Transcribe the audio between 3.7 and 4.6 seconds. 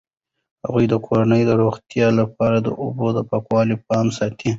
پام ساتي.